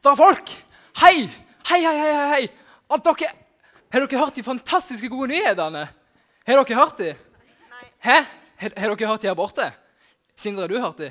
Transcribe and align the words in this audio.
Det 0.00 0.08
er 0.08 0.16
folk! 0.16 0.50
Hei! 0.96 1.28
Hei, 1.68 1.78
hei, 1.84 1.96
hei! 2.00 2.28
hei. 2.32 2.44
At 2.90 3.04
dere, 3.04 3.28
har 3.92 4.04
dere 4.06 4.20
hørt 4.22 4.38
de 4.38 4.44
fantastiske 4.44 5.10
gode 5.12 5.28
nyhetene? 5.34 5.84
Har 6.48 6.62
dere 6.62 6.78
hørt 6.78 7.02
de? 7.02 7.10
Hæ? 8.00 8.16
Har, 8.62 8.72
har 8.76 8.94
dere 8.94 9.10
hørt 9.10 9.22
de 9.22 9.28
her 9.28 9.36
borte? 9.36 9.68
Sindre, 10.36 10.64
har 10.64 10.72
du 10.72 10.80
hørt 10.80 11.02
de? 11.02 11.10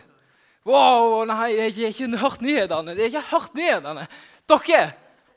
Wow, 0.65 1.21
nei, 1.29 1.53
jeg 1.53 1.75
har 1.77 1.93
ikke 1.93 2.17
hørt 2.17 2.41
nyhetene. 2.41 2.97
Jeg 2.97 3.13
har 3.13 3.13
ikke 3.13 3.29
hørt 3.29 3.55
nyhetene. 3.61 4.07
Dere, 4.49 4.83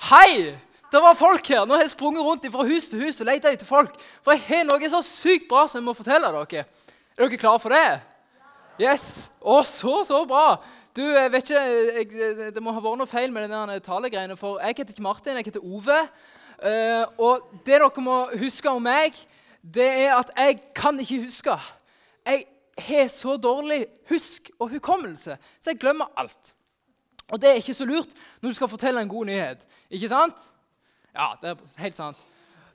hei! 0.08 0.32
Det 0.92 1.00
var 1.00 1.16
folk 1.16 1.46
her. 1.48 1.66
Nå 1.68 1.76
har 1.76 1.84
jeg 1.84 1.92
sprunget 1.92 2.24
rundt 2.24 2.48
fra 2.52 2.64
hus 2.68 2.88
til 2.88 3.04
hus 3.04 3.20
og 3.20 3.28
lett 3.28 3.46
etter 3.48 3.68
folk. 3.68 3.94
For 4.24 4.32
jeg 4.32 4.44
har 4.48 4.66
noe 4.68 4.92
så 4.92 5.00
sykt 5.04 5.46
bra 5.48 5.66
som 5.68 5.80
jeg 5.80 5.88
må 5.90 5.96
fortelle 5.96 6.32
dere. 6.32 6.64
Er 7.16 7.26
dere 7.26 7.40
klare 7.40 7.60
for 7.60 7.72
det? 7.72 8.00
Yes! 8.80 9.30
Å, 9.40 9.60
så, 9.68 10.00
så 10.08 10.24
bra! 10.28 10.56
Du, 10.96 11.02
jeg 11.02 11.32
vet 11.32 11.50
ikke, 11.50 11.60
jeg, 12.20 12.54
Det 12.54 12.62
må 12.62 12.72
ha 12.76 12.80
vært 12.84 13.00
noe 13.00 13.08
feil 13.08 13.32
med 13.32 13.46
denne 13.48 13.78
talegreiene. 13.80 14.36
For 14.36 14.60
jeg 14.60 14.76
heter 14.76 14.92
ikke 14.92 15.04
Martin, 15.06 15.38
jeg 15.40 15.48
heter 15.48 15.64
Ove. 15.64 16.00
Uh, 16.62 17.04
og 17.18 17.54
det 17.66 17.78
dere 17.80 18.04
må 18.04 18.16
huske 18.38 18.70
om 18.70 18.84
meg, 18.84 19.16
det 19.62 19.88
er 20.04 20.12
at 20.14 20.30
jeg 20.36 20.60
kan 20.76 20.98
ikke 21.00 21.22
huske. 21.24 21.56
Jeg 22.28 22.44
har 22.86 23.08
så 23.10 23.38
dårlig 23.40 23.86
husk 24.10 24.50
og 24.58 24.70
hukommelse, 24.70 25.38
så 25.60 25.72
jeg 25.72 25.80
glemmer 25.80 26.12
alt. 26.16 26.52
Og 27.32 27.40
det 27.40 27.50
er 27.50 27.58
ikke 27.58 27.74
så 27.74 27.86
lurt 27.88 28.12
når 28.40 28.52
du 28.52 28.58
skal 28.58 28.70
fortelle 28.70 29.02
en 29.02 29.10
god 29.10 29.26
nyhet. 29.26 29.64
Ikke 29.90 30.12
sant? 30.12 30.38
Ja, 31.16 31.32
det 31.40 31.50
er 31.50 31.82
helt 31.82 31.96
sant. 31.96 32.20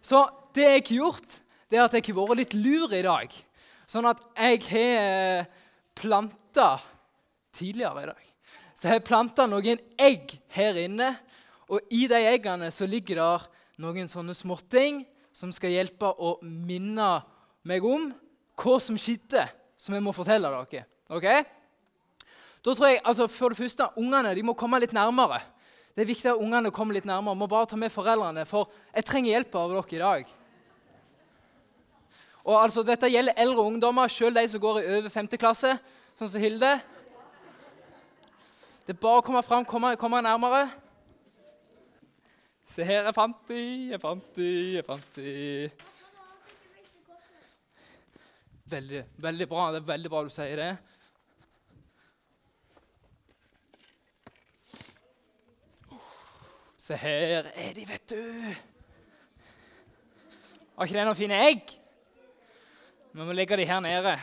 Så 0.02 0.26
det 0.56 0.66
jeg 0.66 0.82
har 0.82 0.96
gjort, 0.98 1.40
det 1.70 1.80
er 1.80 1.86
at 1.86 1.94
jeg 1.94 2.04
har 2.10 2.20
vært 2.20 2.42
litt 2.42 2.58
lur 2.58 2.94
i 2.96 3.06
dag. 3.06 3.40
Sånn 3.88 4.10
at 4.10 4.20
jeg 4.36 4.64
har 4.72 5.48
planta 5.96 6.72
tidligere 7.58 8.04
i 8.04 8.10
dag. 8.12 8.24
Så 8.78 8.88
jeg 8.88 9.00
har 9.00 9.06
planta 9.06 9.48
noen 9.50 9.82
egg 9.98 10.38
her 10.54 10.78
inne. 10.84 11.16
Og 11.68 11.84
i 11.92 12.06
de 12.08 12.20
eggene 12.30 12.70
så 12.72 12.88
ligger 12.88 13.20
det 13.20 13.82
noen 13.84 14.10
sånne 14.10 14.36
småting 14.38 15.02
som 15.36 15.52
skal 15.54 15.74
hjelpe 15.74 16.10
å 16.10 16.38
minne 16.46 17.10
meg 17.68 17.86
om 17.86 18.08
hva 18.58 18.78
som 18.82 18.98
skjedde, 18.98 19.44
som 19.78 19.94
jeg 19.94 20.06
må 20.06 20.14
fortelle 20.16 20.50
dere. 20.50 20.86
Ok? 21.14 21.28
Da 22.66 22.74
tror 22.74 22.90
jeg, 22.90 23.02
altså 23.06 23.28
For 23.32 23.54
det 23.54 23.60
første, 23.60 23.90
ungene 24.00 24.34
de 24.36 24.44
må 24.46 24.56
komme 24.58 24.80
litt 24.82 24.96
nærmere. 24.96 25.40
Det 25.94 26.04
er 26.04 26.10
viktig 26.10 26.32
at 26.32 26.42
ungene 26.42 26.72
kommer 26.74 26.98
litt 26.98 27.08
nærmere. 27.10 27.38
Må 27.38 27.48
bare 27.50 27.70
ta 27.70 27.78
med 27.80 27.94
foreldrene, 27.94 28.46
for 28.46 28.70
jeg 28.94 29.06
trenger 29.08 29.34
hjelp 29.34 29.56
av 29.58 29.72
dere 29.74 29.96
i 29.96 30.02
dag. 30.02 30.34
Og 32.48 32.56
altså, 32.62 32.84
Dette 32.86 33.10
gjelder 33.12 33.38
eldre 33.38 33.66
ungdommer, 33.66 34.08
selv 34.08 34.38
de 34.38 34.46
som 34.48 34.62
går 34.64 34.82
i 34.82 34.92
over 34.98 35.12
5. 35.12 35.32
klasse, 35.42 35.74
sånn 36.18 36.30
som 36.32 36.44
Hilde. 36.44 36.78
Det 38.88 38.94
er 38.96 39.00
bare 39.04 39.20
å 39.20 39.24
komme 39.28 39.42
fram, 39.44 39.66
komme, 39.68 40.20
nærmere. 40.24 40.62
Se 42.64 42.86
her, 42.88 43.02
jeg 43.10 43.16
fant 43.18 43.40
de, 43.50 43.64
jeg 43.92 44.00
fant 44.00 44.28
de, 44.38 44.52
jeg 44.78 44.86
fant 44.88 45.18
de. 45.18 45.32
Veldig, 48.72 49.02
veldig 49.26 49.48
bra. 49.52 49.66
Det 49.76 49.82
er 49.82 49.90
veldig 49.90 50.12
bra 50.14 50.22
du 50.24 50.32
sier 50.32 50.62
det. 50.62 50.70
Se 56.86 56.96
her 57.02 57.50
er 57.52 57.74
de, 57.76 57.84
vet 57.90 58.14
du. 58.14 58.22
Var 60.78 60.88
ikke 60.88 60.96
det 60.96 61.04
noen 61.10 61.20
fine 61.20 61.42
egg? 61.50 61.76
Vi 63.12 63.20
må 63.20 63.36
legge 63.36 63.60
de 63.60 63.68
her 63.68 63.84
nede. 63.84 64.16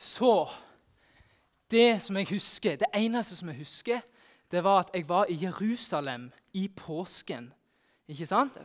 Så 0.00 0.32
Det 1.70 2.00
som 2.02 2.16
jeg 2.16 2.30
husker, 2.30 2.78
det 2.80 2.88
eneste 2.96 3.36
som 3.36 3.50
jeg 3.52 3.60
husker, 3.60 4.00
det 4.48 4.62
var 4.64 4.86
at 4.86 4.94
jeg 4.96 5.04
var 5.08 5.28
i 5.28 5.36
Jerusalem 5.36 6.30
i 6.56 6.68
påsken. 6.68 7.50
Ikke 8.08 8.26
sant? 8.26 8.56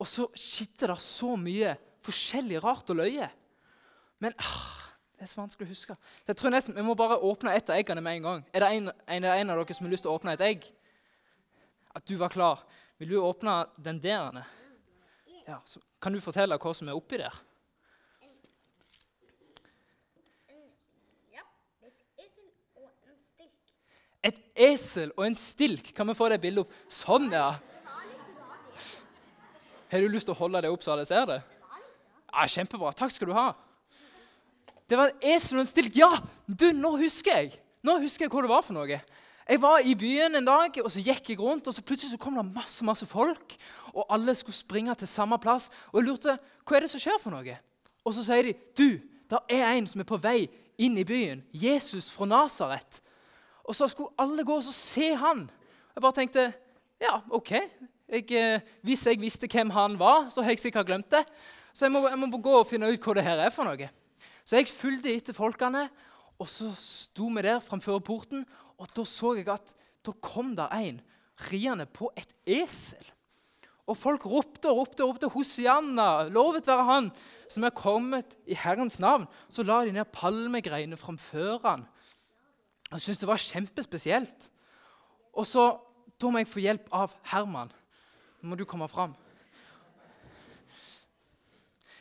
Og 0.00 0.08
så 0.08 0.26
skjedde 0.34 0.90
det 0.90 0.98
så 1.04 1.36
mye 1.38 1.76
forskjellig 2.02 2.62
rart 2.64 2.90
og 2.90 3.02
løye. 3.02 3.28
Men 4.20 4.34
ah, 4.40 4.80
det 5.16 5.26
er 5.26 5.30
så 5.30 5.40
vanskelig 5.40 5.68
å 5.68 5.72
huske. 5.74 5.96
Jeg 6.26 6.36
tror 6.36 6.52
nesten, 6.52 6.76
Vi 6.76 6.82
må 6.82 6.94
bare 6.96 7.20
åpne 7.20 7.54
et 7.54 7.70
av 7.70 7.76
eggene 7.76 8.02
med 8.04 8.18
en 8.18 8.26
gang. 8.26 8.44
Er 8.52 8.64
det 8.64 8.70
en, 8.76 8.90
en, 9.06 9.24
en 9.24 9.52
av 9.52 9.60
dere 9.60 9.76
som 9.76 9.86
har 9.86 9.92
lyst 9.92 10.06
til 10.06 10.12
å 10.12 10.16
åpne 10.18 10.34
et 10.34 10.44
egg? 10.44 10.66
At 11.94 12.06
du 12.08 12.16
var 12.16 12.32
klar. 12.32 12.64
Vil 12.98 13.14
du 13.14 13.20
åpne 13.20 13.64
den 13.76 14.00
der? 14.00 14.42
Ja, 15.46 15.60
kan 16.00 16.12
du 16.12 16.20
fortelle 16.20 16.58
hva 16.60 16.72
som 16.76 16.88
er 16.88 16.98
oppi 16.98 17.20
der? 17.20 17.36
Ja, 21.32 21.44
et 21.84 22.00
esel 22.24 22.48
og 22.76 22.90
en 23.08 23.20
stilk. 23.24 23.74
Et 24.24 24.40
esel 24.60 25.14
og 25.16 25.24
en 25.26 25.36
stilk. 25.38 25.92
Kan 25.96 26.10
vi 26.10 26.16
få 26.18 26.28
det 26.32 26.40
bildet 26.42 26.66
opp? 26.66 26.76
Sånn, 26.92 27.30
ja. 27.32 27.54
Har 29.90 30.04
du 30.04 30.12
lyst 30.12 30.28
til 30.28 30.36
å 30.36 30.38
holde 30.38 30.62
det 30.62 30.70
opp 30.70 30.84
så 30.84 30.94
alle 30.94 31.06
ser 31.08 31.26
det? 31.26 31.40
Ja, 32.30 32.46
Kjempebra. 32.46 32.92
Takk 32.94 33.14
skal 33.14 33.30
du 33.30 33.34
ha. 33.34 33.48
Det 34.90 34.98
var 34.98 35.10
en 35.10 35.26
esel 35.34 35.58
og 35.58 35.64
en 35.64 35.70
stilk. 35.70 35.96
Ja, 35.98 36.10
du, 36.46 36.70
nå 36.74 36.94
husker 37.00 37.40
jeg. 37.40 37.58
Nå 37.86 37.96
husker 38.02 38.26
jeg 38.26 38.32
hva 38.32 38.44
det 38.44 38.52
var 38.52 38.62
for 38.66 38.76
noe. 38.76 39.00
Jeg 39.50 39.58
var 39.62 39.82
i 39.82 39.96
byen 39.98 40.38
en 40.38 40.46
dag, 40.46 40.76
og 40.78 40.90
så 40.94 41.02
gikk 41.02 41.32
jeg 41.32 41.40
rundt, 41.40 41.66
og 41.66 41.74
så 41.74 41.82
plutselig 41.82 42.12
så 42.12 42.20
kom 42.22 42.36
det 42.38 42.46
masse 42.54 42.86
masse 42.86 43.06
folk. 43.08 43.56
Og 43.90 44.04
alle 44.14 44.34
skulle 44.38 44.54
springe 44.54 44.94
til 44.94 45.10
samme 45.10 45.38
plass. 45.42 45.70
Og 45.90 46.00
jeg 46.00 46.08
lurte 46.10 46.36
hva 46.38 46.78
er 46.78 46.86
det 46.86 46.92
som 46.92 47.02
skjer 47.02 47.18
for 47.22 47.34
noe. 47.34 47.56
Og 48.06 48.14
så 48.14 48.24
sier 48.26 48.46
de 48.46 48.54
du, 48.78 49.00
det 49.30 49.40
er 49.50 49.72
en 49.72 49.88
som 49.90 50.02
er 50.02 50.08
på 50.10 50.20
vei 50.22 50.44
inn 50.80 50.98
i 50.98 51.06
byen. 51.06 51.42
Jesus 51.50 52.12
fra 52.14 52.28
Nasaret. 52.30 53.00
Og 53.64 53.76
så 53.76 53.88
skulle 53.90 54.14
alle 54.18 54.44
gå 54.46 54.56
og 54.56 54.64
se 54.64 55.12
han. 55.16 55.46
Jeg 55.94 56.02
bare 56.04 56.16
tenkte 56.16 56.46
ja, 57.00 57.20
OK. 57.30 57.52
Jeg, 58.10 58.26
eh, 58.34 58.60
hvis 58.82 59.06
jeg 59.06 59.20
visste 59.20 59.48
hvem 59.50 59.70
han 59.70 59.96
var, 59.98 60.28
så 60.30 60.42
har 60.42 60.52
jeg 60.52 60.64
sikkert 60.64 60.88
glemt 60.88 61.10
det. 61.12 61.22
Så 61.72 61.86
jeg 61.86 61.94
må, 61.94 62.02
jeg 62.08 62.18
må 62.18 62.30
gå 62.42 62.56
og 62.58 62.66
finne 62.66 62.90
ut 62.90 63.04
hva 63.04 63.14
det 63.16 63.24
her 63.24 63.44
er 63.46 63.52
for 63.54 63.68
noe. 63.68 63.90
Så 64.44 64.58
jeg 64.58 64.72
fulgte 64.72 65.12
etter 65.14 65.36
folkene, 65.36 65.86
og 66.40 66.48
så 66.50 66.72
sto 66.74 67.28
vi 67.30 67.44
der 67.46 67.62
framfor 67.62 68.00
porten. 68.04 68.42
Og 68.80 68.90
da 68.96 69.04
så 69.06 69.36
jeg 69.38 69.48
at 69.52 69.74
da 70.04 70.14
kom 70.24 70.54
der 70.56 70.72
en 70.80 71.00
riende 71.50 71.86
på 71.86 72.10
et 72.18 72.32
esel. 72.48 73.04
Og 73.90 73.98
folk 73.98 74.26
ropte 74.28 74.70
og 74.70 74.82
ropte 74.82 75.04
og 75.04 75.14
ropte 75.14 75.28
'Hosianna, 75.28 76.28
lovet 76.30 76.66
være 76.66 76.84
Han 76.84 77.10
som 77.48 77.64
er 77.64 77.70
kommet 77.74 78.36
i 78.46 78.54
Herrens 78.54 79.00
navn'. 79.00 79.26
Så 79.48 79.62
la 79.62 79.84
de 79.84 79.92
ned 79.92 80.04
palmegreiene 80.12 80.96
framfor 80.96 81.60
han. 81.64 81.86
Jeg 82.90 83.04
syntes 83.04 83.20
det 83.22 83.28
var 83.30 83.42
kjempespesielt. 83.42 84.48
Og 85.38 85.46
så 85.46 85.64
da 86.20 86.30
må 86.30 86.42
jeg 86.42 86.50
få 86.50 86.62
hjelp 86.64 86.88
av 86.92 87.14
Herman. 87.30 87.70
Nå 88.40 88.50
må 88.50 88.58
du 88.58 88.66
komme 88.68 88.88
fram. 88.90 89.14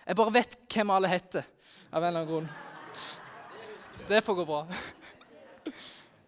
Jeg 0.09 0.17
bare 0.17 0.33
vet 0.33 0.55
hvem 0.73 0.89
alle 0.89 1.11
heter, 1.11 1.45
av 1.93 2.01
en 2.01 2.07
eller 2.09 2.23
annen 2.23 2.31
grunn. 2.31 2.49
Det 4.09 4.23
får 4.25 4.39
gå 4.39 4.45
bra. 4.49 4.63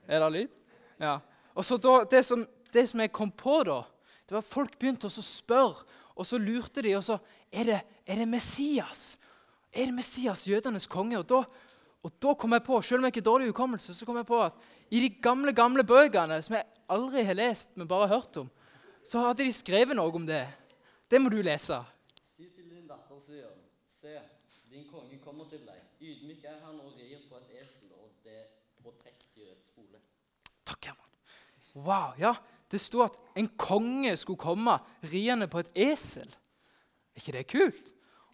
Er 0.05 0.21
det 0.21 0.29
lyd? 0.35 0.59
Ja. 1.01 1.15
Og 1.57 1.65
så 1.65 1.79
da, 1.81 1.95
det, 2.11 2.21
som, 2.27 2.43
det 2.71 2.83
som 2.91 3.01
jeg 3.01 3.13
kom 3.15 3.31
på 3.33 3.57
da, 3.65 3.79
det 4.27 4.35
var 4.35 4.43
at 4.43 4.51
folk 4.51 4.77
begynte 4.77 5.09
å 5.09 5.23
spørre, 5.25 5.81
og 6.13 6.27
så 6.27 6.37
lurte 6.37 6.83
de, 6.85 6.93
og 6.99 7.05
så 7.07 7.19
Er 7.51 7.65
det, 7.67 7.79
er 8.07 8.15
det 8.21 8.27
Messias? 8.31 9.19
Er 9.73 9.89
det 9.89 9.93
Messias, 9.97 10.45
jødenes 10.47 10.85
konge? 10.87 11.17
Og 11.19 11.25
da, 11.27 11.41
og 12.01 12.13
da 12.23 12.33
kom 12.33 12.55
jeg 12.55 12.63
på, 12.65 12.79
selv 12.81 12.99
om 12.99 13.05
jeg 13.05 13.13
ikke 13.13 13.21
har 13.21 13.29
dårlig 13.29 13.47
hukommelse, 13.51 13.93
så 13.93 14.05
kom 14.05 14.17
jeg 14.17 14.25
på 14.25 14.39
at 14.41 14.63
i 14.91 14.99
de 15.03 15.09
gamle 15.21 15.53
gamle 15.53 15.83
bøkene, 15.85 16.39
som 16.41 16.57
jeg 16.57 16.65
aldri 16.89 17.23
har 17.27 17.37
lest, 17.37 17.77
men 17.77 17.87
bare 17.87 18.09
hørt 18.09 18.37
om, 18.41 18.49
så 19.05 19.21
hadde 19.27 19.45
de 19.45 19.53
skrevet 19.53 19.97
noe 19.97 20.13
om 20.17 20.25
det. 20.25 20.43
Det 21.11 21.21
må 21.21 21.29
du 21.29 21.37
lese. 21.45 21.77
Si 22.25 22.49
til 22.49 22.65
din 22.69 22.87
datter 22.89 23.21
sier 23.21 23.53
se, 23.89 24.17
din 24.71 24.87
konge 24.89 25.19
kommer 25.21 25.45
til 25.49 25.61
deg. 25.67 25.77
Ydmyk 26.01 26.45
er 26.49 26.57
han 26.65 26.79
og 26.81 26.97
rir 26.97 27.21
på 27.29 27.37
et 27.37 27.61
esel 27.61 27.93
og 27.93 28.09
det 28.25 28.47
på 28.81 28.93
trekkdyrets 29.03 29.69
spole. 29.69 30.01
Takk, 30.65 30.89
Herman. 30.89 31.09
Wow, 31.85 32.17
ja, 32.19 32.35
Det 32.71 32.79
sto 32.79 33.01
at 33.03 33.17
en 33.35 33.49
konge 33.59 34.13
skulle 34.17 34.39
komme 34.39 34.77
riende 35.03 35.47
på 35.51 35.59
et 35.59 35.71
esel. 35.75 36.29
Er 37.11 37.19
ikke 37.19 37.33
det 37.35 37.47
kult? 37.51 37.89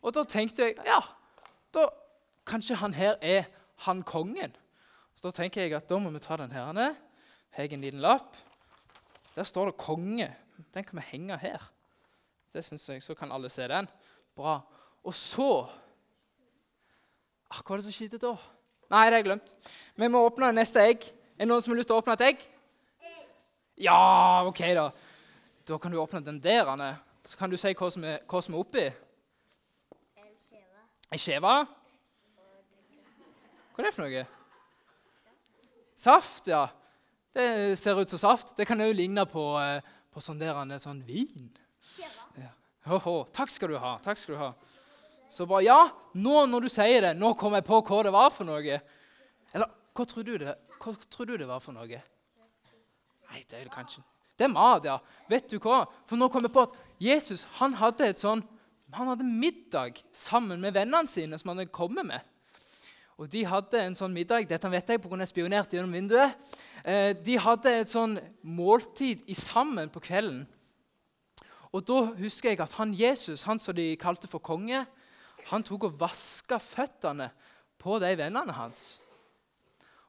Og 0.05 0.13
da 0.13 0.23
tenkte 0.29 0.67
jeg 0.67 0.75
ja, 0.85 0.99
da 1.73 1.87
kanskje 2.45 2.77
han 2.77 2.93
her 2.93 3.17
er 3.21 3.47
han 3.85 4.03
kongen. 4.03 4.55
Så 5.15 5.29
da 5.29 5.37
tenker 5.41 5.65
jeg 5.65 5.73
at 5.77 5.89
da 5.89 5.99
må 6.01 6.09
vi 6.13 6.21
ta 6.21 6.37
den 6.37 6.51
her. 6.51 6.73
har 6.73 7.63
jeg 7.63 7.73
en 7.73 7.81
liten 7.81 8.01
lapp. 8.01 8.35
Der 9.35 9.43
står 9.43 9.65
det 9.65 9.77
'konge'. 9.77 10.33
Den 10.73 10.83
kan 10.83 10.97
vi 10.97 11.03
henge 11.07 11.37
her. 11.37 11.71
Det 12.53 12.65
synes 12.65 12.89
jeg, 12.89 13.03
Så 13.03 13.13
kan 13.13 13.31
alle 13.31 13.49
se 13.49 13.67
den. 13.67 13.87
Bra. 14.35 14.61
Og 15.03 15.13
så 15.13 15.67
ah, 17.49 17.61
Hva 17.61 17.69
var 17.69 17.77
det 17.77 17.83
som 17.83 17.93
skjedde 17.93 18.17
da? 18.17 18.35
Nei, 18.89 19.05
det 19.05 19.13
har 19.13 19.17
jeg 19.17 19.23
glemt. 19.23 19.55
Vi 19.95 20.07
må 20.07 20.25
åpne 20.25 20.51
neste 20.55 20.79
egg. 20.79 21.03
Er 21.37 21.45
det 21.45 21.47
noen 21.47 21.61
som 21.61 21.73
har 21.73 21.77
lyst 21.77 21.87
til 21.87 21.95
å 21.95 22.01
åpne 22.01 22.13
et 22.13 22.21
egg? 22.21 22.45
Ja, 23.77 24.43
OK, 24.47 24.59
da. 24.73 24.89
Da 25.67 25.77
kan 25.77 25.91
du 25.91 25.99
åpne 26.01 26.23
den 26.25 26.39
der, 26.43 26.65
Anne. 26.65 26.95
Så 27.25 27.37
kan 27.37 27.51
du 27.51 27.57
si 27.59 27.73
hva 27.75 27.89
som 27.91 28.03
er, 28.07 28.21
hva 28.25 28.41
som 28.41 28.55
er 28.55 28.59
oppi. 28.63 28.85
En 30.17 30.31
skjeve. 30.47 30.85
En 31.11 31.21
skjeve? 31.21 31.55
Hva 33.77 33.83
er 33.83 33.91
det 33.91 33.93
for 33.93 34.07
noe? 34.07 34.21
Saft, 35.93 36.47
ja. 36.49 36.63
Det 37.37 37.75
ser 37.77 37.99
ut 38.01 38.09
som 38.09 38.17
saft. 38.17 38.55
Det 38.57 38.65
kan 38.65 38.81
òg 38.81 38.95
ligne 38.97 39.21
på, 39.29 39.43
eh, 39.61 39.85
på 40.09 40.21
sånn 40.21 40.39
der, 40.41 40.57
sånn 40.81 41.03
vin. 41.05 41.51
Ja. 42.01 42.49
Ho-ho. 42.89 43.27
Takk 43.29 43.53
skal 43.53 43.69
du 43.69 43.77
ha. 43.77 43.99
takk 44.01 44.17
skal 44.17 44.33
du 44.33 44.39
ha. 44.41 44.53
Så 45.29 45.45
bare, 45.45 45.61
ja, 45.67 45.91
nå 46.17 46.47
når 46.49 46.65
du 46.65 46.69
sier 46.73 47.05
det, 47.05 47.13
nå 47.19 47.35
kom 47.37 47.53
jeg 47.53 47.67
på 47.67 47.77
hva 47.85 47.99
det 48.07 48.13
var 48.15 48.31
for 48.33 48.49
noe. 48.49 48.79
Eller 49.53 49.69
hva 49.93 50.05
tror 50.09 50.25
du 50.25 50.37
det, 50.41 50.55
hva 50.81 50.93
tror 51.13 51.29
du 51.29 51.35
det 51.37 51.47
var 51.47 51.61
for 51.61 51.77
noe? 51.77 52.01
Nei, 53.27 53.43
det 53.45 53.59
er 53.59 53.67
det 53.67 53.73
kanskje 53.75 54.01
Det 54.39 54.47
er 54.47 54.53
mat, 54.53 54.85
ja. 54.89 54.97
Vet 55.29 55.51
du 55.51 55.59
hva? 55.59 55.83
For 56.09 56.17
nå 56.17 56.31
kom 56.33 56.47
jeg 56.47 56.53
på 56.55 56.65
at 56.65 56.73
Jesus 56.97 57.45
han 57.59 57.77
hadde 57.77 58.09
et 58.09 58.17
sånn, 58.17 58.41
han 58.89 59.11
hadde 59.11 59.27
middag 59.27 60.01
sammen 60.15 60.61
med 60.65 60.73
vennene 60.73 61.05
sine 61.05 61.37
som 61.37 61.53
han 61.53 61.61
hadde 61.61 61.75
kommet 61.75 62.09
med. 62.09 62.25
Og 63.17 63.31
De 63.31 63.41
hadde 63.49 63.79
en 63.81 63.95
sånn 63.97 64.13
middag 64.13 64.45
dette 64.45 64.69
vet 64.69 64.91
jeg 64.93 65.01
på 65.01 65.09
pga. 65.09 65.17
jeg 65.23 65.31
spionerte 65.31 65.77
gjennom 65.77 65.93
vinduet. 65.93 66.35
Eh, 66.85 67.13
de 67.17 67.37
hadde 67.41 67.71
et 67.73 67.89
sånn 67.89 68.19
måltid 68.43 69.23
i 69.25 69.33
sammen 69.33 69.89
på 69.89 69.99
kvelden. 69.99 70.45
Og 71.73 71.81
Da 71.85 72.13
husker 72.13 72.49
jeg 72.49 72.61
at 72.61 72.77
han 72.77 72.93
Jesus, 72.93 73.43
han 73.43 73.59
som 73.59 73.75
de 73.75 73.95
kalte 73.97 74.27
for 74.27 74.39
konge, 74.39 74.85
han 75.49 75.63
tok 75.63 75.83
og 75.83 75.99
vaska 75.99 76.59
føttene 76.59 77.31
på 77.79 77.99
de 77.99 78.13
vennene 78.17 78.53
hans. 78.53 79.01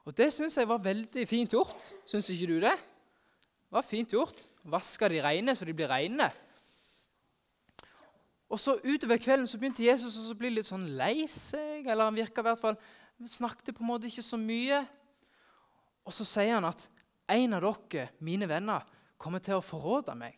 Og 0.05 0.15
Det 0.15 0.31
syns 0.33 0.57
jeg 0.57 0.67
var 0.67 0.77
veldig 0.77 1.27
fint 1.27 1.51
gjort. 1.51 1.93
Syns 2.05 2.29
ikke 2.29 2.47
du 2.47 2.59
det? 2.59 2.77
Det 2.77 3.73
var 3.73 3.81
fint 3.81 4.13
gjort. 4.13 4.45
Vaska 4.63 5.09
de 5.09 5.21
reine 5.21 5.55
så 5.55 5.65
de 5.65 5.73
blir 5.73 5.89
reine. 5.89 6.31
Og 8.49 8.59
så 8.59 8.79
Utover 8.81 9.17
kvelden 9.17 9.47
så 9.47 9.59
begynte 9.61 9.85
Jesus 9.85 10.17
å 10.31 10.37
bli 10.37 10.49
litt 10.49 10.65
sånn 10.65 10.87
lei 10.97 11.27
seg. 11.29 11.85
eller 11.85 12.09
han 12.09 12.15
virka 12.15 12.41
i 12.41 12.47
hvert 12.47 12.61
fall, 12.61 12.77
Snakket 13.27 13.75
på 13.75 13.83
en 13.83 13.89
måte 13.89 14.07
ikke 14.07 14.23
så 14.23 14.39
mye. 14.39 14.79
Og 16.07 16.15
så 16.15 16.25
sier 16.27 16.55
han 16.55 16.67
at 16.69 16.85
en 17.29 17.57
av 17.57 17.65
dere, 17.65 18.09
mine 18.23 18.47
venner, 18.49 18.85
kommer 19.19 19.43
til 19.43 19.57
å 19.57 19.65
forråde 19.65 20.15
meg. 20.15 20.37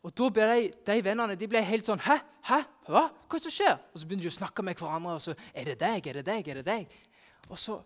Og 0.00 0.14
da 0.16 0.28
ble 0.32 0.46
de, 0.48 0.68
de 0.86 1.02
vennene 1.04 1.36
de 1.36 1.48
ble 1.50 1.60
helt 1.66 1.84
sånn 1.84 2.00
Hæ? 2.00 2.16
Hæ? 2.48 2.62
Hva? 2.86 3.02
Hva 3.10 3.36
er 3.36 3.42
det 3.42 3.42
som 3.44 3.52
skjer? 3.52 3.74
Og 3.92 4.00
så 4.00 4.06
begynner 4.08 4.24
de 4.24 4.30
å 4.30 4.38
snakke 4.38 4.64
med 4.64 4.78
hverandre. 4.80 5.18
og 5.18 5.24
så, 5.24 5.34
Er 5.52 5.68
det 5.68 5.80
deg? 5.82 6.06
Er 6.06 6.20
det 6.20 6.26
deg? 6.26 6.48
Er 6.48 6.60
det 6.60 6.66
deg? 6.66 6.94
Og 7.50 7.58
så 7.60 7.76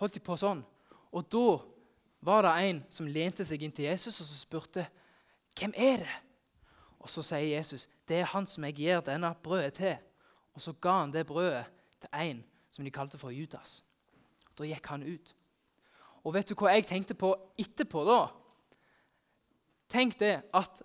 holdt 0.00 0.16
de 0.16 0.22
på 0.24 0.36
sånn. 0.40 0.64
Og 1.14 1.28
da 1.30 1.46
var 2.26 2.48
det 2.48 2.54
en 2.66 2.82
som 2.90 3.06
lente 3.06 3.46
seg 3.46 3.62
inn 3.62 3.74
til 3.74 3.86
Jesus 3.86 4.18
og 4.18 4.26
så 4.26 4.40
spurte 4.40 4.88
hvem 5.56 5.72
er 5.78 6.02
det? 6.02 6.16
Og 7.00 7.08
så 7.08 7.22
sier 7.24 7.54
Jesus 7.54 7.86
det 8.08 8.20
er 8.20 8.32
han 8.32 8.46
som 8.50 8.66
jeg 8.66 8.76
gir 8.80 9.04
denne 9.06 9.30
brødet 9.42 9.78
til. 9.78 9.94
Og 10.56 10.64
så 10.64 10.72
ga 10.80 11.02
han 11.02 11.12
det 11.12 11.26
brødet 11.28 11.66
til 12.00 12.12
en 12.16 12.42
som 12.72 12.84
de 12.84 12.92
kalte 12.92 13.20
for 13.20 13.34
Judas. 13.34 13.82
Da 14.56 14.64
gikk 14.64 14.88
han 14.88 15.04
ut. 15.04 15.32
Og 16.24 16.34
vet 16.34 16.48
du 16.48 16.56
hva 16.58 16.72
jeg 16.74 16.88
tenkte 16.88 17.14
på 17.14 17.30
etterpå 17.60 18.02
da? 18.08 18.20
Tenk 19.92 20.16
det 20.18 20.40
at 20.56 20.80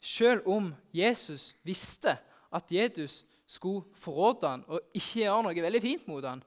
selv 0.00 0.46
om 0.48 0.70
Jesus 0.94 1.52
visste 1.66 2.16
at 2.54 2.70
Jesus 2.72 3.24
skulle 3.46 3.84
forråde 3.98 4.48
han 4.48 4.64
og 4.70 4.80
ikke 4.96 5.24
gjøre 5.24 5.42
noe 5.44 5.64
veldig 5.66 5.82
fint 5.84 6.06
mot 6.08 6.24
han, 6.24 6.42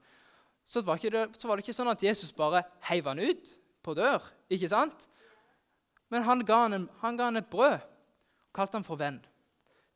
så 0.68 0.82
var, 0.84 1.00
det, 1.00 1.28
så 1.38 1.48
var 1.48 1.58
det 1.58 1.64
ikke 1.64 1.78
sånn 1.78 1.92
at 1.92 2.04
Jesus 2.04 2.34
bare 2.36 2.64
heiv 2.90 3.08
han 3.08 3.22
ut 3.22 3.54
på 3.86 3.94
dør. 3.96 4.24
ikke 4.50 4.70
sant? 4.72 5.06
Men 6.12 6.26
han 6.28 6.44
ga 6.48 6.64
han, 6.66 6.76
en, 6.76 6.90
han 7.04 7.20
ga 7.20 7.30
han 7.30 7.40
et 7.40 7.52
brød 7.52 7.78
og 7.78 8.56
kalte 8.56 8.80
han 8.80 8.88
for 8.88 9.00
venn. 9.00 9.22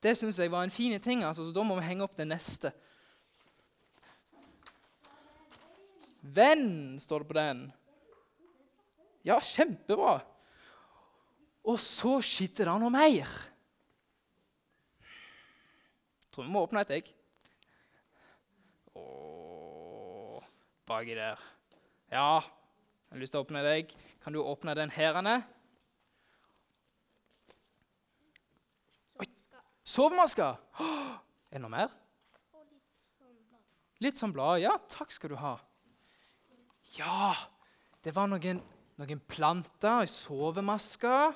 Det 0.02 0.16
syns 0.18 0.40
jeg 0.42 0.50
var 0.50 0.66
en 0.66 0.74
fin 0.74 0.96
ting, 1.02 1.22
altså, 1.24 1.46
så 1.46 1.54
da 1.54 1.64
må 1.66 1.78
vi 1.78 1.86
henge 1.86 2.06
opp 2.06 2.16
det 2.18 2.26
neste. 2.26 2.72
Venn, 6.22 6.98
står 7.02 7.22
det 7.22 7.30
på 7.30 7.38
den. 7.38 7.62
Ja, 9.26 9.38
kjempebra. 9.38 10.20
Og 11.70 11.78
så 11.82 12.18
skjedde 12.26 12.66
det 12.66 12.78
noe 12.82 12.90
mer. 12.94 13.30
Jeg 16.22 16.34
tror 16.34 16.48
vi 16.48 16.54
må 16.54 16.64
åpne 16.66 16.82
et 16.82 16.94
egg. 16.98 17.10
Åh, 18.98 20.42
baki 20.90 21.18
der. 21.18 21.42
Ja, 22.10 22.40
jeg 22.42 23.14
har 23.14 23.22
lyst 23.22 23.36
til 23.36 23.42
å 23.42 23.46
åpne 23.46 23.62
et 23.62 23.74
egg. 23.76 23.98
Kan 24.24 24.34
du 24.34 24.42
åpne 24.42 24.78
den 24.78 24.94
her, 24.96 25.20
Anne? 25.22 25.42
Sovemasker! 29.92 30.56
Åh, 30.80 31.08
Er 31.52 31.60
det 31.60 31.66
noe 31.66 31.74
mer? 31.74 31.90
Litt 34.02 34.20
sånn 34.22 34.32
blad. 34.32 34.62
Ja, 34.64 34.78
takk 34.88 35.12
skal 35.12 35.34
du 35.34 35.36
ha. 35.42 35.58
Ja, 36.96 37.34
det 38.00 38.14
var 38.16 38.30
noen, 38.32 38.62
noen 38.98 39.20
planter 39.28 40.06
i 40.06 40.08
sovemaska. 40.08 41.34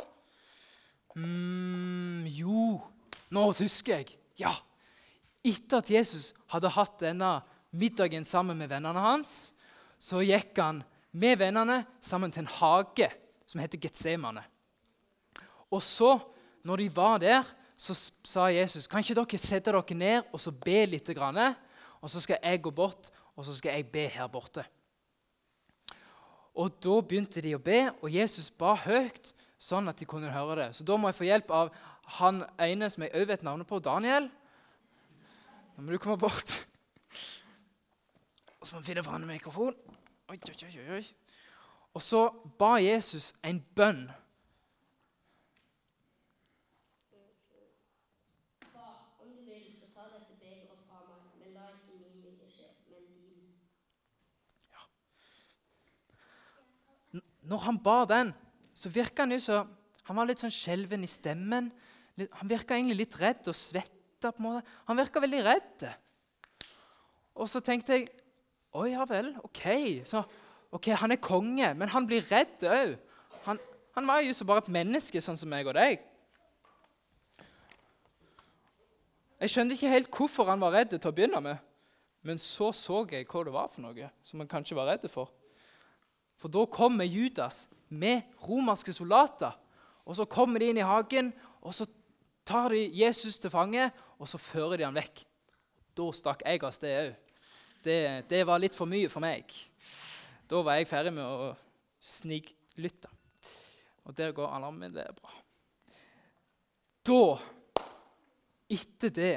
mm, 1.20 2.24
Jo, 2.32 2.80
nå 3.36 3.44
husker 3.60 4.00
jeg. 4.00 4.16
Ja. 4.40 4.54
Etter 5.44 5.84
at 5.84 5.92
Jesus 5.92 6.32
hadde 6.56 6.72
hatt 6.78 6.96
denne 7.04 7.34
middagen 7.76 8.24
sammen 8.24 8.58
med 8.58 8.72
vennene 8.72 9.04
hans, 9.04 9.52
så 10.00 10.24
gikk 10.24 10.56
han 10.64 10.80
med 11.12 11.44
vennene 11.44 11.82
sammen 12.00 12.32
til 12.32 12.46
en 12.46 12.54
hage 12.56 13.12
som 13.46 13.60
heter 13.60 13.84
Getsemane. 13.84 14.48
Og 15.76 15.84
så, 15.84 16.16
når 16.64 16.86
de 16.86 16.90
var 16.96 17.20
der, 17.20 17.56
så 17.78 17.96
sa 18.24 18.48
Jesus 18.54 18.88
kan 18.88 19.04
ikke 19.04 19.18
dere 19.18 19.40
sette 19.42 19.72
dere 19.72 19.98
ned 19.98 20.32
og 20.32 20.40
så 20.42 20.52
be 20.52 20.86
litt, 20.88 21.12
grann, 21.16 21.56
og 22.02 22.12
så 22.12 22.22
skal 22.24 22.40
jeg 22.42 22.64
gå 22.64 22.72
bort 22.72 23.12
og 23.36 23.46
så 23.46 23.56
skal 23.56 23.76
jeg 23.76 23.90
be 23.92 24.08
her 24.12 24.28
borte. 24.32 24.64
Og 26.56 26.72
Da 26.80 27.02
begynte 27.04 27.42
de 27.44 27.52
å 27.56 27.60
be, 27.60 27.90
og 28.00 28.08
Jesus 28.12 28.48
ba 28.50 28.78
høyt, 28.80 29.34
sånn 29.60 29.90
at 29.92 30.00
de 30.00 30.08
kunne 30.08 30.32
høre 30.32 30.56
det. 30.62 30.70
Så 30.78 30.86
da 30.88 30.96
må 30.96 31.10
jeg 31.10 31.18
få 31.18 31.28
hjelp 31.28 31.52
av 31.52 31.74
han 32.20 32.44
ene 32.62 32.88
som 32.92 33.04
jeg 33.04 33.12
også 33.12 33.32
vet 33.34 33.44
navnet 33.44 33.68
på, 33.68 33.82
Daniel. 33.84 34.30
Nå 35.76 35.84
må 35.84 35.92
du 35.92 36.00
komme 36.00 36.20
bort. 36.22 36.62
Og 38.60 38.68
så 38.68 38.76
må 38.76 38.82
vi 38.82 38.94
finne 38.94 39.04
fram 39.04 39.20
en 39.20 39.28
mikrofon. 39.34 39.76
Oi, 40.32 40.38
oi, 40.38 40.56
oi, 40.66 40.86
oi. 40.96 41.04
Og 41.96 42.02
så 42.02 42.30
ba 42.60 42.78
Jesus 42.82 43.34
en 43.44 43.60
bønn. 43.76 44.08
Far, 48.72 48.96
om 49.22 49.30
du 49.36 49.44
vil, 49.48 49.70
så 49.76 49.92
ta 49.94 50.08
dette 50.12 50.34
begeret 50.40 50.82
fra 50.88 51.04
meg, 51.08 51.30
men 51.40 51.54
la 51.56 51.70
ikke 51.76 52.00
min 52.00 52.18
vilje 52.24 52.48
skje, 52.52 52.68
men 52.90 53.06
din. 53.12 53.54
Når 57.46 57.66
han 57.68 57.78
ba 57.82 58.00
den, 58.10 58.32
så 58.76 58.92
virka 58.92 59.24
han 59.24 59.36
jo 59.36 59.42
så 59.44 59.66
Han 60.06 60.20
var 60.20 60.28
litt 60.30 60.42
sånn 60.44 60.54
skjelven 60.54 61.02
i 61.02 61.08
stemmen. 61.10 61.72
Han 62.38 62.50
virka 62.50 62.76
egentlig 62.76 63.00
litt 63.00 63.16
redd 63.18 63.48
og 63.50 63.56
svetta. 63.58 64.30
på 64.30 64.38
en 64.38 64.44
måte. 64.46 64.74
Han 64.86 64.98
virka 64.98 65.20
veldig 65.20 65.40
redd. 65.42 65.86
Og 67.34 67.50
så 67.50 67.60
tenkte 67.60 67.98
jeg 67.98 68.12
Å 68.76 68.84
ja 68.86 69.06
vel, 69.08 69.32
OK. 69.42 69.64
Så, 70.06 70.22
ok, 70.70 70.92
Han 71.00 71.12
er 71.12 71.22
konge, 71.24 71.74
men 71.74 71.90
han 71.90 72.06
blir 72.06 72.22
redd 72.30 72.66
òg. 72.68 72.98
Han, 73.46 73.60
han 73.96 74.08
var 74.08 74.20
jo 74.20 74.34
så 74.34 74.46
bare 74.46 74.66
et 74.66 74.74
menneske, 74.76 75.22
sånn 75.24 75.40
som 75.40 75.50
meg 75.50 75.66
og 75.66 75.74
deg. 75.78 76.04
Jeg 79.40 79.52
skjønte 79.52 79.78
ikke 79.78 79.94
helt 79.94 80.12
hvorfor 80.12 80.52
han 80.52 80.60
var 80.60 80.76
redd 80.76 80.94
til 80.96 81.10
å 81.10 81.16
begynne 81.16 81.42
med. 81.44 81.64
Men 82.26 82.40
så 82.42 82.72
så 82.76 83.04
jeg 83.12 83.28
hva 83.30 83.44
det 83.46 83.54
var 83.54 83.72
for 83.72 83.86
noe 83.86 84.12
som 84.26 84.42
han 84.42 84.50
kanskje 84.50 84.78
var 84.78 84.90
redd 84.90 85.08
for. 85.12 85.32
For 86.40 86.52
da 86.52 86.66
kommer 86.70 87.08
Judas 87.08 87.66
med 87.90 88.26
romerske 88.46 88.94
soldater. 88.94 89.56
Og 90.06 90.18
så 90.18 90.28
kommer 90.30 90.62
de 90.62 90.70
inn 90.70 90.80
i 90.82 90.86
hagen, 90.86 91.32
og 91.66 91.74
så 91.74 91.88
tar 92.46 92.76
de 92.76 92.84
Jesus 92.94 93.40
til 93.42 93.54
fange, 93.54 93.88
og 94.20 94.30
så 94.30 94.40
fører 94.42 94.80
de 94.80 94.88
han 94.88 94.98
vekk. 94.98 95.24
Da 95.96 96.10
stakk 96.14 96.44
jeg 96.46 96.62
av 96.62 96.76
sted 96.76 96.98
òg. 97.00 97.14
Det, 97.86 98.00
det 98.30 98.42
var 98.50 98.62
litt 98.62 98.76
for 98.76 98.90
mye 98.90 99.10
for 99.12 99.22
meg. 99.22 99.52
Da 100.50 100.62
var 100.66 100.80
jeg 100.80 100.90
ferdig 100.90 101.14
med 101.14 101.26
å 101.26 101.52
sniklytte. 102.02 103.10
Og 104.06 104.14
der 104.18 104.34
går 104.36 104.50
alarmen. 104.58 104.94
Det 104.94 105.06
er 105.06 105.18
bra. 105.18 105.34
Da, 107.06 107.20
etter 108.74 109.14
det, 109.14 109.36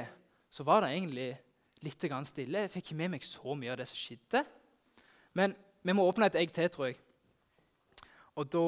så 0.49 0.65
var 0.65 0.83
det 0.83 0.95
egentlig 0.95 1.29
litt 1.85 2.05
stille. 2.27 2.65
Jeg 2.65 2.73
fikk 2.73 2.89
ikke 2.89 2.99
med 3.01 3.13
meg 3.15 3.25
så 3.25 3.55
mye 3.57 3.73
av 3.73 3.79
det 3.81 3.87
som 3.89 4.01
skjedde. 4.01 4.43
Men 5.37 5.53
vi 5.81 5.95
må 5.95 6.03
åpne 6.07 6.27
et 6.27 6.35
egg 6.35 6.51
til, 6.53 6.69
tror 6.69 6.89
jeg. 6.89 6.99
Og 8.35 8.47
da 8.51 8.65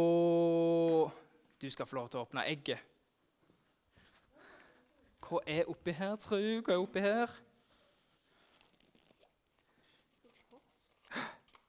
Du 1.61 1.69
skal 1.69 1.85
få 1.85 1.95
lov 1.95 2.07
til 2.09 2.17
å 2.17 2.23
åpne 2.25 2.41
egget. 2.49 2.79
Hva 5.21 5.39
er 5.45 5.67
oppi 5.69 5.93
her, 5.93 6.15
tru? 6.17 6.39
Hva 6.65 6.73
er 6.73 6.81
oppi 6.81 7.03
her? 7.03 7.35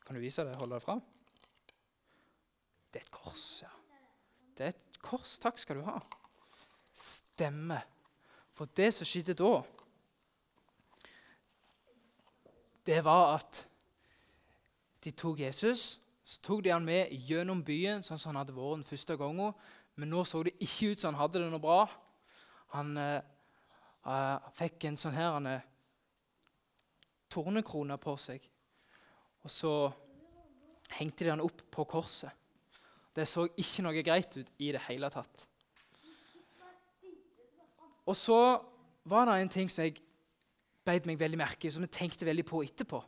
Kan 0.06 0.16
du 0.16 0.22
vise 0.24 0.44
det? 0.48 0.56
Holde 0.56 0.78
det 0.78 0.84
fram? 0.86 1.02
Det 2.92 3.02
er 3.02 3.04
et 3.04 3.12
kors, 3.12 3.44
ja. 3.62 3.70
Det 4.56 4.66
er 4.66 4.72
et 4.72 4.98
kors. 5.04 5.36
Takk 5.40 5.60
skal 5.60 5.78
du 5.78 5.84
ha. 5.86 5.98
Stemmer. 6.96 7.84
For 8.52 8.68
det 8.76 8.90
som 8.96 9.08
skjedde 9.08 9.36
da, 9.38 9.52
det 12.88 12.98
var 13.04 13.36
at 13.38 13.62
de 15.02 15.12
tok 15.16 15.42
Jesus 15.42 16.02
så 16.22 16.38
tok 16.42 16.62
de 16.62 16.70
han 16.70 16.84
med 16.86 17.10
gjennom 17.26 17.64
byen, 17.66 18.02
sånn 18.06 18.20
som 18.20 18.30
han 18.30 18.42
hadde 18.42 18.54
vært 18.54 18.78
den 18.78 18.86
første 18.86 19.16
gangen. 19.18 19.54
Men 19.98 20.12
nå 20.12 20.22
så 20.24 20.44
det 20.46 20.54
ikke 20.62 20.92
ut 20.92 21.02
som 21.02 21.10
han 21.10 21.20
hadde 21.24 21.42
det 21.42 21.48
noe 21.50 21.62
bra. 21.62 21.80
Han 22.76 22.94
eh, 23.00 24.52
fikk 24.56 24.86
en 24.88 24.98
sånn 25.00 25.18
her 25.18 25.38
eh, 25.50 25.66
tornekrone 27.32 27.98
på 28.00 28.14
seg. 28.22 28.46
Og 29.42 29.50
så 29.50 29.74
hengte 30.94 31.26
de 31.26 31.34
han 31.34 31.42
opp 31.42 31.64
på 31.74 31.88
korset. 31.90 32.30
Det 33.12 33.26
så 33.28 33.44
ikke 33.50 33.84
noe 33.84 34.04
greit 34.06 34.38
ut 34.38 34.52
i 34.62 34.70
det 34.72 34.86
hele 34.86 35.10
tatt. 35.12 35.48
Og 38.06 38.14
så 38.18 38.38
var 39.10 39.26
det 39.26 39.40
en 39.42 39.52
ting 39.52 39.68
som 39.70 39.84
jeg 39.84 39.98
beit 40.86 41.04
meg 41.06 41.18
veldig 41.18 41.38
merke 41.38 41.66
i, 41.66 41.74
som 41.74 41.82
jeg 41.84 41.92
tenkte 41.94 42.26
veldig 42.26 42.46
på 42.46 42.62
etterpå. 42.64 43.02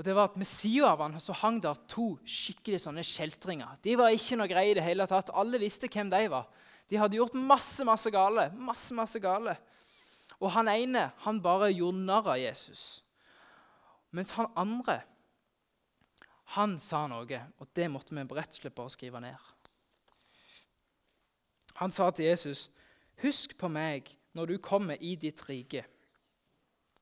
Og 0.00 0.04
det 0.06 0.14
var 0.16 0.30
at 0.30 0.38
Ved 0.40 0.48
sida 0.48 0.94
av 0.94 1.02
han 1.04 1.20
så 1.20 1.34
hang 1.36 1.58
der 1.60 1.76
to 1.84 2.14
skikkelig 2.24 2.78
sånne 2.80 3.02
kjeltringer. 3.04 3.74
De 3.84 3.98
var 4.00 4.14
ikke 4.16 4.38
noe 4.40 4.48
greie 4.48 4.72
i 4.72 4.76
det 4.78 4.84
hele 4.86 5.04
tatt. 5.04 5.28
Alle 5.36 5.60
visste 5.60 5.90
hvem 5.92 6.08
de 6.08 6.22
var. 6.32 6.46
De 6.88 6.96
hadde 6.96 7.18
gjort 7.18 7.36
masse, 7.36 7.84
masse 7.84 8.08
gale. 8.08 8.46
Masse, 8.56 8.96
masse 8.96 9.20
gale. 9.20 9.58
Og 10.40 10.48
han 10.54 10.70
ene 10.72 11.10
han 11.26 11.42
bare 11.44 11.68
gjorde 11.74 12.00
narr 12.08 12.30
av 12.32 12.40
Jesus. 12.40 13.02
Mens 14.16 14.32
han 14.38 14.48
andre 14.56 15.02
han 16.56 16.78
sa 16.82 17.04
noe, 17.06 17.42
og 17.60 17.68
det 17.76 17.90
måtte 17.92 18.16
vi 18.16 18.24
rett 18.34 18.56
slett 18.56 18.74
bare 18.74 18.90
skrive 18.90 19.20
ned. 19.22 19.36
Han 21.78 21.92
sa 21.92 22.10
til 22.10 22.24
Jesus, 22.24 22.70
'Husk 23.20 23.58
på 23.58 23.68
meg 23.68 24.16
når 24.32 24.46
du 24.46 24.58
kommer 24.58 24.96
i 25.00 25.14
ditt 25.14 25.44
rike.' 25.48 25.84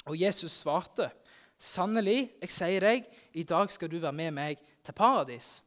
Og 0.07 0.21
Jesus 0.21 0.53
svarte, 0.53 1.11
Sannelig, 1.59 2.31
jeg 2.39 2.53
sier 2.55 2.85
deg, 2.85 3.07
i 3.35 3.43
dag 3.43 3.71
skal 3.75 3.91
du 3.91 3.99
være 3.99 4.15
med 4.15 4.35
meg 4.37 4.61
til 4.87 4.95
paradis. 4.95 5.59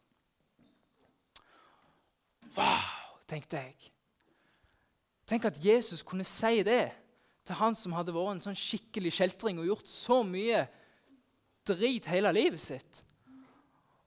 Wow, 2.55 3.19
tenkte 3.27 3.59
jeg. 3.59 3.91
Tenk 5.27 5.47
at 5.47 5.59
Jesus 5.63 6.03
kunne 6.03 6.27
si 6.27 6.63
det 6.67 6.85
til 7.47 7.59
han 7.59 7.75
som 7.75 7.95
hadde 7.95 8.13
vært 8.15 8.37
en 8.37 8.43
sånn 8.47 8.57
skikkelig 8.57 9.13
kjeltring 9.15 9.59
og 9.59 9.67
gjort 9.67 9.91
så 9.91 10.21
mye 10.27 10.65
drit 11.67 12.07
hele 12.11 12.31
livet 12.35 12.61
sitt. 12.61 13.03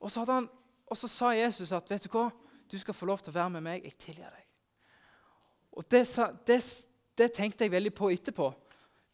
Og 0.01 0.11
så, 0.11 0.25
han, 0.29 0.49
og 0.85 0.97
så, 0.97 1.09
sa 1.09 1.31
Jesus 1.33 1.73
at 1.73 1.89
vet 1.89 2.05
du 2.05 2.11
hva, 2.13 2.27
du 2.69 2.77
skal 2.81 2.97
få 2.97 3.07
lov 3.09 3.21
til 3.21 3.33
å 3.33 3.37
være 3.39 3.55
med 3.57 3.65
meg. 3.65 3.85
Jeg 3.85 3.97
tilgir 4.01 4.29
deg. 4.29 4.45
Og 5.75 5.85
det, 5.91 6.05
det, 6.47 6.59
det 7.17 7.33
tenkte 7.35 7.65
jeg 7.65 7.73
veldig 7.73 7.93
på 7.93 8.09
etterpå. 8.13 8.51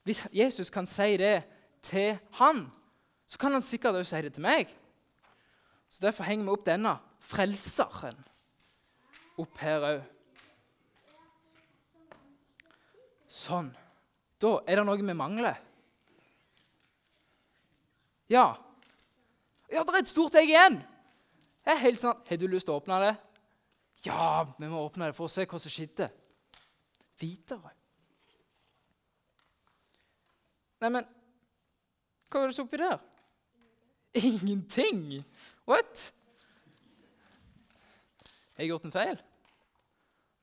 Hvis 0.08 0.26
Jesus 0.34 0.72
kan 0.74 0.88
si 0.90 1.16
det 1.20 1.42
til 1.86 2.18
han, 2.40 2.66
så 3.26 3.40
kan 3.42 3.56
han 3.56 3.64
sikkert 3.64 3.98
også 4.00 4.16
si 4.16 4.22
det 4.26 4.34
til 4.36 4.46
meg. 4.46 4.72
Så 5.92 6.06
Derfor 6.06 6.28
henger 6.28 6.48
vi 6.48 6.54
opp 6.56 6.66
denne 6.68 6.96
frelseren 7.22 8.20
opp 9.42 9.62
her 9.62 9.86
òg. 9.88 10.02
Sånn. 13.32 13.72
Da 14.42 14.58
er 14.68 14.82
det 14.82 14.86
noe 14.88 15.00
vi 15.00 15.16
mangler. 15.16 15.60
Ja. 18.32 18.46
Ja, 19.72 19.84
det 19.84 19.94
er 19.94 20.02
et 20.02 20.12
stort 20.12 20.36
egg 20.40 20.52
igjen! 20.52 20.80
Det 21.62 21.74
er 21.76 21.84
helt 21.84 22.02
sånn. 22.04 22.20
Har 22.28 22.40
du 22.40 22.48
lyst 22.50 22.68
til 22.68 22.74
å 22.74 22.82
åpne 22.82 22.98
det? 23.04 23.12
Ja, 24.08 24.42
vi 24.58 24.68
må 24.68 24.82
åpne 24.82 25.12
det 25.12 25.16
for 25.16 25.30
å 25.30 25.32
se 25.32 25.46
hva 25.46 25.60
som 25.62 25.72
skjedde. 25.72 26.08
Videre. 27.22 27.72
Neimen 30.82 31.06
hva 32.32 32.42
var 32.42 32.52
det 32.52 32.56
som 32.56 32.68
oppi 32.68 32.80
der? 32.80 32.98
Ingenting! 34.16 35.20
What? 35.68 36.12
Har 38.56 38.64
jeg 38.64 38.72
gjort 38.72 38.88
en 38.88 38.96
feil? 38.96 39.20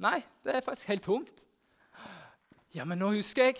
Nei, 0.04 0.18
det 0.44 0.54
er 0.54 0.64
faktisk 0.64 0.92
helt 0.92 1.06
tomt. 1.08 1.44
Ja, 2.76 2.84
men 2.84 3.00
nå 3.00 3.10
husker 3.16 3.48
jeg 3.48 3.58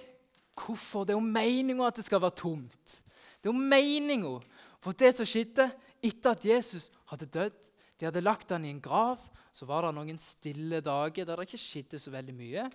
hvorfor. 0.58 1.06
Det 1.06 1.14
er 1.14 1.18
jo 1.18 1.24
meninga 1.24 1.88
at 1.88 1.98
det 1.98 2.04
skal 2.06 2.22
være 2.22 2.36
tomt. 2.38 2.94
Det 3.40 3.48
er 3.48 3.52
jo 3.52 3.70
meninga. 3.72 4.36
For 4.84 4.94
det 4.94 5.14
som 5.16 5.26
skjedde 5.28 5.66
etter 6.04 6.36
at 6.36 6.44
Jesus 6.46 6.92
hadde 7.10 7.26
dødd 7.34 7.72
De 7.98 8.06
hadde 8.06 8.22
lagt 8.22 8.52
han 8.54 8.62
i 8.62 8.70
en 8.70 8.82
grav. 8.82 9.18
Så 9.50 9.66
var 9.66 9.82
det 9.82 9.96
noen 9.96 10.20
stille 10.22 10.78
dager 10.84 11.26
der 11.26 11.40
det 11.40 11.48
ikke 11.48 11.58
skjedde 11.58 11.98
så 11.98 12.12
veldig 12.14 12.34
mye. 12.36 12.68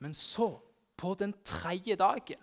Men 0.00 0.14
så, 0.16 0.54
på 0.96 1.12
den 1.20 1.34
tredje 1.44 1.98
dagen 2.00 2.40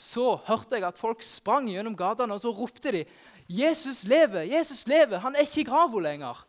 så 0.00 0.38
hørte 0.46 0.78
jeg 0.78 0.86
at 0.88 0.98
folk 0.98 1.20
sprang 1.24 1.68
gjennom 1.68 1.96
gatene 1.98 2.32
og 2.36 2.40
så 2.40 2.52
ropte 2.56 2.92
de, 2.94 3.04
'Jesus 3.50 4.04
lever! 4.08 4.46
Jesus 4.48 4.86
lever! 4.88 5.18
Han 5.20 5.36
er 5.36 5.44
ikke 5.44 5.60
i 5.60 5.68
grava 5.68 6.00
lenger.' 6.00 6.46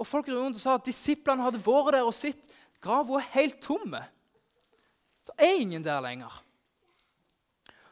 Og 0.00 0.06
folk 0.08 0.30
rundt 0.32 0.56
sa 0.56 0.78
at 0.78 0.86
disiplene 0.88 1.44
hadde 1.44 1.60
vært 1.60 1.92
der 1.92 2.06
og 2.08 2.14
sett. 2.16 2.46
Grava 2.80 3.18
er 3.18 3.26
helt 3.34 3.58
tomme. 3.60 4.00
Det 5.28 5.34
er 5.36 5.60
ingen 5.60 5.84
der 5.84 6.00
lenger. 6.00 6.32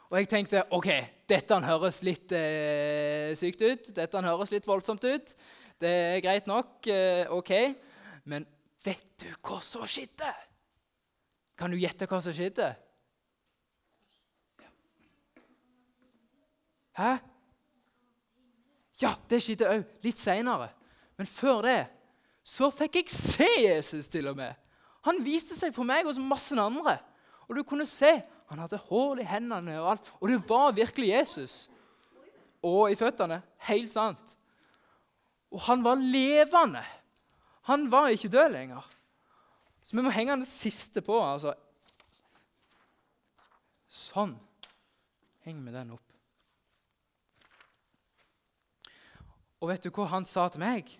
Og 0.08 0.16
jeg 0.16 0.30
tenkte 0.32 0.64
ok, 0.72 0.88
dette 1.28 1.58
høres 1.60 2.00
litt 2.00 2.32
eh, 2.32 3.36
sykt 3.36 3.60
ut. 3.60 3.90
Dette 3.92 4.22
høres 4.24 4.54
litt 4.54 4.66
voldsomt 4.66 5.04
ut. 5.04 5.34
Det 5.78 5.92
er 6.16 6.22
greit 6.24 6.48
nok. 6.48 6.80
Eh, 6.88 7.28
ok. 7.28 7.52
Men 8.24 8.48
vet 8.84 9.04
du 9.20 9.28
hva 9.44 9.60
som 9.60 9.84
skjedde? 9.84 10.32
Kan 11.60 11.74
du 11.74 11.76
gjette 11.76 12.08
hva 12.08 12.22
som 12.24 12.32
skjedde? 12.32 12.72
Hæ? 16.98 17.16
Ja, 18.98 19.12
det 19.30 19.38
skjedde 19.44 19.70
òg 19.70 20.02
litt 20.02 20.18
seinere. 20.18 20.72
Men 21.18 21.28
før 21.30 21.62
det 21.66 21.80
så 22.48 22.70
fikk 22.72 22.98
jeg 22.98 23.12
se 23.12 23.48
Jesus, 23.60 24.08
til 24.08 24.30
og 24.30 24.38
med. 24.38 24.56
Han 25.06 25.20
viste 25.22 25.54
seg 25.54 25.74
for 25.76 25.86
meg 25.86 26.06
hos 26.08 26.18
masse 26.18 26.56
andre. 26.58 26.96
Og 27.46 27.56
du 27.58 27.62
kunne 27.66 27.86
se 27.88 28.10
han 28.48 28.62
hadde 28.62 28.80
hull 28.88 29.20
i 29.20 29.26
hendene 29.28 29.76
og 29.82 29.90
alt. 29.92 30.08
Og 30.22 30.30
det 30.32 30.38
var 30.48 30.72
virkelig 30.72 31.10
Jesus. 31.10 31.56
Og 32.64 32.88
i 32.90 32.96
føttene. 32.96 33.42
Helt 33.68 33.92
sant. 33.92 34.34
Og 35.52 35.60
han 35.68 35.84
var 35.84 36.00
levende. 36.00 36.82
Han 37.68 37.90
var 37.92 38.08
ikke 38.08 38.32
død 38.32 38.48
lenger. 38.56 38.88
Så 39.84 39.96
vi 39.96 40.04
må 40.04 40.12
henge 40.12 40.38
den 40.38 40.48
siste 40.48 41.04
på. 41.04 41.20
altså. 41.20 41.52
Sånn 43.88 44.34
henger 45.44 45.68
vi 45.68 45.76
den 45.76 45.96
opp. 45.96 46.07
Og 49.58 49.72
vet 49.72 49.84
du 49.84 49.90
hva 49.90 50.06
han 50.12 50.26
sa 50.28 50.46
til 50.52 50.62
meg? 50.62 50.90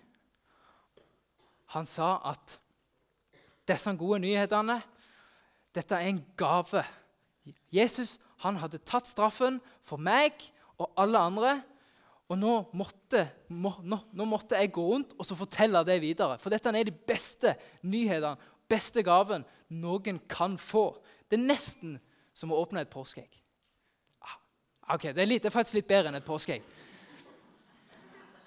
Han 1.75 1.85
sa 1.87 2.17
at 2.31 2.57
disse 3.69 3.91
gode 3.97 4.23
nyhetene, 4.23 4.79
dette 5.75 5.95
er 5.95 6.09
en 6.09 6.23
gave. 6.37 6.81
Jesus 7.73 8.17
han 8.43 8.57
hadde 8.61 8.81
tatt 8.87 9.09
straffen 9.09 9.59
for 9.85 10.01
meg 10.01 10.39
og 10.79 10.89
alle 10.99 11.21
andre. 11.29 11.51
Og 12.29 12.37
nå 12.37 12.53
måtte, 12.77 13.23
må, 13.49 13.71
nå, 13.81 13.97
nå 14.13 14.25
måtte, 14.29 14.57
jeg 14.59 14.73
gå 14.73 14.83
rundt 14.85 15.15
og 15.17 15.25
så 15.25 15.37
fortelle 15.37 15.81
det 15.85 15.97
videre. 16.01 16.37
For 16.41 16.53
dette 16.53 16.69
er 16.69 16.85
de 16.85 16.93
beste 16.93 17.55
nyhetene, 17.81 18.37
beste 18.69 19.01
gaven 19.05 19.45
noen 19.81 20.19
kan 20.29 20.57
få. 20.61 20.91
Det 21.29 21.39
er 21.39 21.47
nesten 21.47 21.97
som 22.33 22.53
å 22.53 22.59
åpne 22.61 22.83
et 22.85 22.91
påskeegg. 22.93 23.31
Ah, 24.21 24.37
ok, 24.95 25.09
det 25.17 25.25
det 25.25 25.49
er 25.49 25.53
faktisk 25.53 25.79
litt 25.79 25.89
bedre 25.89 26.11
enn 26.11 26.19
et 26.21 26.27
påskeegg. 26.27 26.65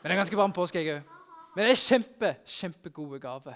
Men 0.02 0.10
det 0.10 0.16
er 0.16 0.18
ganske 0.24 0.36
varm 0.36 0.52
påske, 0.52 0.80
jeg 0.82 0.96
òg. 0.98 1.18
Men 1.54 1.66
det 1.68 1.74
er 1.76 1.78
kjempe, 1.78 2.30
kjempegode 2.48 3.20
gaver. 3.22 3.54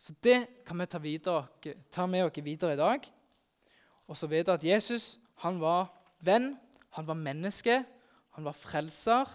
Så 0.00 0.14
det 0.24 0.38
kan 0.64 0.78
vi 0.80 0.86
ta, 0.88 0.98
videre, 0.98 1.74
ta 1.92 2.06
med 2.08 2.24
oss 2.24 2.40
videre 2.40 2.72
i 2.72 2.80
dag. 2.80 3.04
Og 4.08 4.16
så 4.16 4.26
vite 4.26 4.54
at 4.56 4.64
Jesus 4.64 5.18
han 5.44 5.60
var 5.60 5.90
venn, 6.24 6.54
han 6.96 7.06
var 7.06 7.18
menneske, 7.18 7.82
han 8.36 8.44
var 8.44 8.56
frelser, 8.56 9.28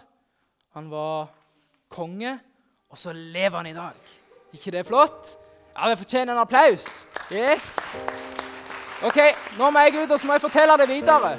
han 0.74 0.90
var 0.90 1.30
konge, 1.88 2.34
og 2.90 2.98
så 2.98 3.14
lever 3.14 3.56
han 3.56 3.70
i 3.70 3.76
dag. 3.76 3.94
ikke 4.52 4.70
det 4.70 4.82
er 4.82 4.88
flott? 4.88 5.36
Ja, 5.76 5.90
det 5.90 5.98
fortjener 5.98 6.32
en 6.32 6.42
applaus. 6.42 7.06
Yes! 7.30 8.04
Ok, 9.04 9.18
Nå 9.58 9.70
må 9.70 9.78
jeg 9.84 10.02
ut 10.02 10.10
og 10.10 10.18
så 10.18 10.26
må 10.26 10.34
jeg 10.34 10.46
fortelle 10.48 10.78
det 10.80 10.88
videre. 10.88 11.36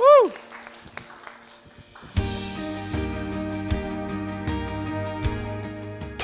Woo! 0.00 0.43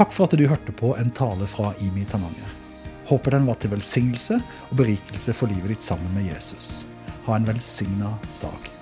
Takk 0.00 0.14
for 0.16 0.25
at 0.25 0.33
du 0.33 0.47
hørte 0.49 0.73
på 0.73 0.95
en 0.97 1.11
tale 1.12 1.45
fra 1.45 1.75
Imi 1.85 2.07
Tananger. 2.09 2.54
Håper 3.11 3.37
den 3.37 3.45
var 3.45 3.59
til 3.61 3.75
velsignelse 3.75 4.38
og 4.71 4.78
berikelse 4.80 5.35
for 5.37 5.52
livet 5.52 5.75
ditt 5.75 5.85
sammen 5.85 6.09
med 6.16 6.25
Jesus. 6.30 6.87
Ha 7.26 7.37
en 7.37 7.45
velsigna 7.45 8.14
dag. 8.40 8.79